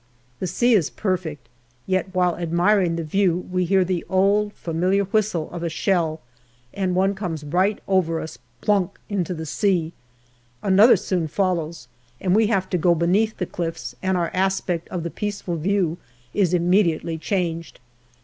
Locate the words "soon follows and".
10.97-12.35